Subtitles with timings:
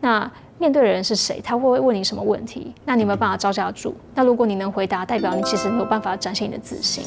[0.00, 1.40] 那面对的人是谁？
[1.42, 2.74] 他会不会问你什么问题？
[2.84, 3.94] 那你有没有办法招架住？
[4.14, 7.04] 那如果你能回答，代表你其实没有办法展现你的自信。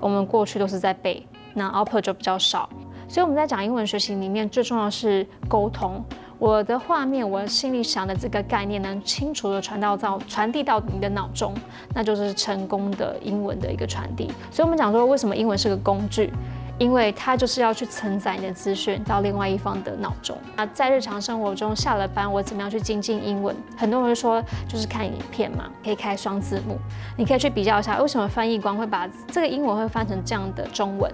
[0.00, 2.68] 我们过去都是在背，那 output 就比较少，
[3.08, 6.04] 所以我们在讲英文学习里面，最重要是沟通。
[6.38, 11.52] 我的画面，我心里想的这个概念，能清楚地传到到传递到你的脑中，
[11.92, 14.30] 那就是成功的英文的一个传递。
[14.52, 16.32] 所以，我们讲说，为什么英文是个工具？
[16.78, 20.38] 因为它就是要去承载你的资讯到另外一方的脑中。
[20.54, 23.56] 那在日常生活中，下了班我怎么样去精进英文？
[23.76, 26.78] 很多人说，就是看影片嘛，可以开双字幕，
[27.16, 31.12] 你可以去比较一下，为什么翻译官会把这个英文会翻成这样的中文？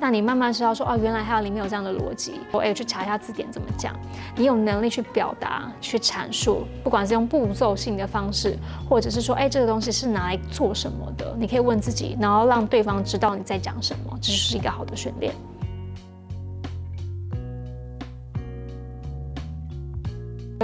[0.00, 2.40] 那你慢慢知道说，哦，原来还有里面有这样的逻辑。
[2.52, 3.94] 我哎，去查一下字典怎么讲。
[4.36, 8.56] 你有能力去表达、去阐述，不管是用步骤性的方式，
[8.88, 11.34] 或者是说，哎，这个东西是拿来做什么的？
[11.38, 15.32] 你可以问自己，然后让对方知道你在讲什么，这就是一个好的训练。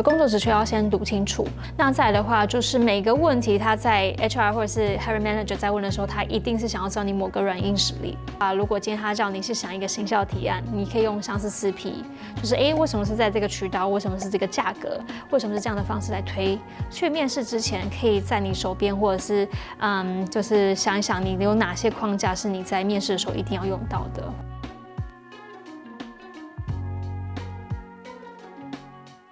[0.02, 8.52] 工作职缺要先读清楚，那再来的话就是每个问题，他在 HR 或者是 Hiring Manager 在问的时候，他一定是想要知道你某个软硬实力啊。
[8.52, 12.04] 如果今天他叫你是想一个行销提案，你可以用像是四 P，
[12.36, 13.88] 就是诶，为什么是在这个渠道？
[13.88, 15.00] 为什么是这个价格？
[15.30, 16.58] 为什么是这样的方式来推？
[16.90, 24.22] 去面试之前，可以在你手边或者是嗯，就是想一想你有哪些框架是你在面试的时候一定要用到的。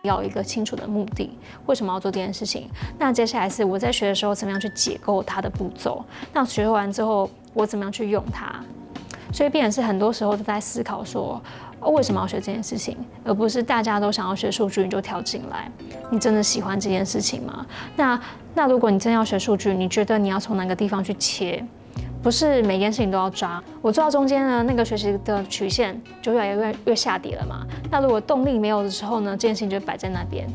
[0.09, 1.31] 要一个清楚的目的，
[1.67, 2.69] 为什么要做这件事情？
[2.99, 6.05] 那接下来是我在学的时候，怎么样去解构它的步骤？
[6.33, 8.61] 那学完之后，我怎么样去用它？
[9.33, 11.41] 所以，变成是很多时候都在思考说，
[11.83, 12.97] 为什么要学这件事情？
[13.23, 15.71] 而不是大家都想要学数据，你就跳进来。
[16.11, 17.67] 你真的喜欢这件事情吗？
[17.95, 18.19] 那
[18.55, 21.63] 那如果你真要学数据，你觉得你要从哪个地方去切？
[22.23, 27.67] 不是每件事情都要抓，我做到中间呢，那个学习的曲线就越来越越下跌了嘛。
[27.91, 30.47] 那如果动力没有的时候呢，这件事情就摆在那边，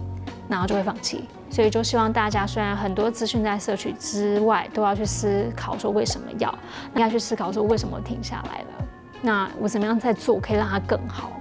[0.48, 1.24] 然后就会放弃。
[1.50, 6.54] 所以就希望大家，虽然很多资讯在摄取之外，都要去思考说为什么要，
[6.96, 8.88] 应该去思考说为什么停下来了。
[9.22, 11.32] 那我怎么样在做可以让它更好？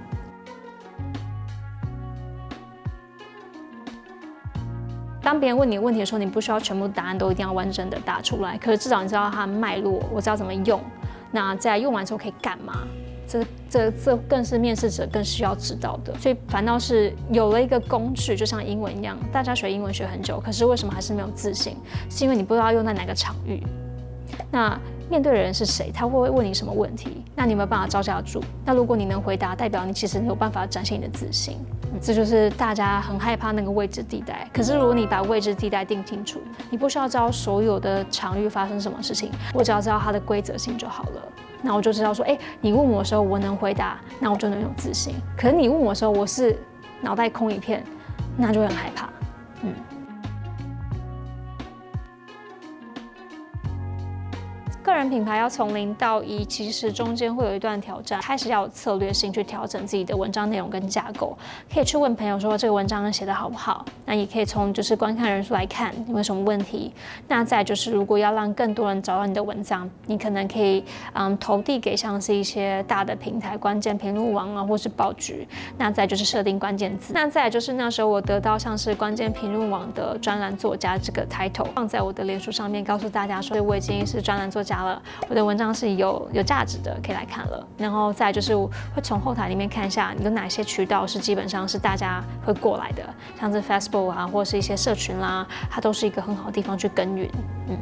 [5.23, 10.79] 当别人问你问题的时候，你不需要全部答案都一定要完整的答出来，可是至少你知道它的脉络，我知道怎么用。
[11.31, 12.85] 那在用完之后可以干嘛？
[13.25, 16.13] 这这这更是面试者更需要知道的。
[16.19, 21.77] 所以反倒是有了一个工具，就像英文一样，大家学英文学很久，可是为什么还是没有自信？
[22.09, 23.63] 是因为你不知道用在哪个场域。
[24.51, 24.77] 那
[25.09, 25.89] 面对的人是谁？
[25.91, 27.23] 他会不会问你什么问题？
[27.33, 28.43] 那你没有办法招架住？
[28.65, 31.57] 那如果你能回答，代表你其实你有办法展现你的自信。
[32.01, 34.47] 这就是大家很害怕那个未知地带。
[34.53, 41.21] 可是如果你把未知地带定清楚，你不需要知道所有的场域发生什么事情，我只要知道它的规则性就好了。
[41.61, 45.15] 那我就知道说，哎，你问我的时候我能回答，那我就能有自信。
[45.37, 46.57] 可是你问我的时候，我是
[46.99, 47.83] 脑袋空一片，
[48.35, 49.07] 那就很害怕。
[55.09, 58.21] 品牌要从零到一，其实中间会有一段挑战。
[58.21, 61.37] 开始要有策略性去调整自己的文章内容跟架构，
[61.73, 63.85] 可以去问朋友说这个文章写的好不好？
[64.05, 66.93] 那也可以从就是观看人数来看有没有什么问题。
[67.27, 75.47] 那再就是如果要让更多人找到你的文章，你可能可以嗯投递给像是一些大的平台，关键评论网啊，或是报局。
[75.77, 77.13] 那再就是设定关键字。
[77.15, 84.73] 那再就是那时候我得到像是关键评论网的专栏作家这个 title，放在我的脸书上面，告诉大家说我已经是专栏作家。
[84.73, 84.92] 了，
[85.29, 87.67] 我的文章是有有价值的，可以来看了。
[87.77, 93.03] 然后再就是会从后台里面看一下，有哪些渠道是基本上是大家会过来的，
[93.39, 97.29] 像是 Facebook 啊，或者是一些社群啦，它都是一个很好的地方去耕耘。
[97.69, 97.77] 嗯。